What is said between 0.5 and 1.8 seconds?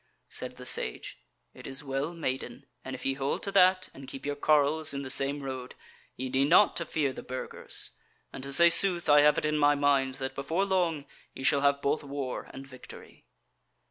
the Sage "It